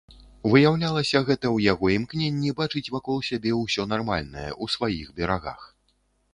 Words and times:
Выяўлялася 0.53 1.21
гэта 1.27 1.45
ў 1.55 1.57
яго 1.73 1.83
ў 1.91 1.97
імкненні 1.99 2.55
бачыць 2.63 2.91
вакол 2.95 3.17
сябе 3.29 3.51
ўсё 3.61 3.87
нармальнае, 3.95 4.49
у 4.65 4.73
сваіх 4.77 5.15
берагах. 5.21 5.61